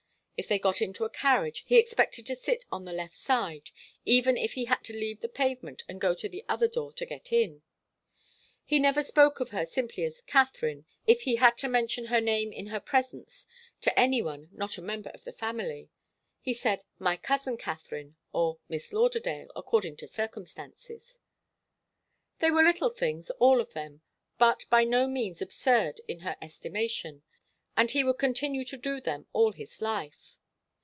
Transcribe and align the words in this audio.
If 0.37 0.47
they 0.47 0.57
got 0.57 0.81
into 0.81 1.05
a 1.05 1.09
carriage 1.11 1.65
he 1.67 1.77
expected 1.77 2.25
to 2.25 2.35
sit 2.35 2.65
on 2.71 2.83
the 2.83 2.91
left 2.93 3.15
side, 3.15 3.69
even 4.05 4.37
if 4.37 4.53
he 4.53 4.65
had 4.65 4.83
to 4.85 4.91
leave 4.91 5.21
the 5.21 5.29
pavement 5.29 5.83
and 5.87 6.01
go 6.01 6.15
to 6.15 6.27
the 6.27 6.43
other 6.49 6.67
door 6.67 6.91
to 6.93 7.05
get 7.05 7.31
in. 7.31 7.61
He 8.65 8.79
never 8.79 9.03
spoke 9.03 9.39
of 9.39 9.51
her 9.51 9.67
simply 9.67 10.03
as 10.03 10.19
'Katharine' 10.21 10.87
if 11.05 11.21
he 11.21 11.35
had 11.35 11.59
to 11.59 11.67
mention 11.67 12.05
her 12.05 12.19
name 12.19 12.51
in 12.51 12.65
her 12.73 12.79
presence 12.79 13.45
to 13.81 13.97
any 13.99 14.19
one 14.23 14.49
not 14.51 14.79
a 14.79 14.81
member 14.81 15.11
of 15.11 15.25
the 15.25 15.31
family. 15.31 15.91
He 16.39 16.55
said 16.55 16.85
'my 16.97 17.17
cousin 17.17 17.55
Katharine,' 17.55 18.15
or 18.33 18.57
'Miss 18.67 18.91
Lauderdale,' 18.91 19.51
according 19.55 19.97
to 19.97 20.07
circumstances. 20.07 21.19
They 22.39 22.49
were 22.49 22.63
little 22.63 22.89
things, 22.89 23.29
all 23.29 23.61
of 23.61 23.73
them, 23.73 24.01
but 24.39 24.65
by 24.71 24.85
no 24.85 25.05
means 25.07 25.39
absurd 25.39 26.01
in 26.07 26.21
her 26.21 26.35
estimation, 26.41 27.21
and 27.77 27.91
he 27.91 28.03
would 28.03 28.17
continue 28.17 28.65
to 28.65 28.75
do 28.75 28.99
them 28.99 29.25
all 29.31 29.53
his 29.53 29.81
life. 29.81 30.37